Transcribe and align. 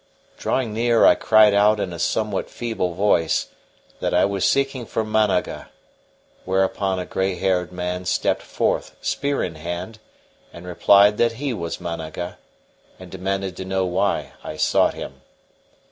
Drawing 0.39 0.73
near 0.73 1.05
I 1.05 1.13
cried 1.13 1.53
out 1.53 1.79
in 1.79 1.93
a 1.93 1.99
somewhat 1.99 2.49
feeble 2.49 2.95
voice 2.95 3.49
that 3.99 4.15
I 4.15 4.25
was 4.25 4.45
seeking 4.49 4.87
for 4.87 5.03
Managa; 5.03 5.69
whereupon 6.43 6.97
a 6.97 7.05
gray 7.05 7.35
haired 7.35 7.71
man 7.71 8.05
stepped 8.05 8.41
forth, 8.41 8.95
spear 8.99 9.43
in 9.43 9.53
hand, 9.53 9.99
and 10.51 10.65
replied 10.65 11.19
that 11.19 11.33
he 11.33 11.53
was 11.53 11.79
Managa, 11.79 12.39
and 12.99 13.11
demanded 13.11 13.55
to 13.57 13.63
know 13.63 13.85
why 13.85 14.31
I 14.43 14.57
sought 14.57 14.95
him. 14.95 15.21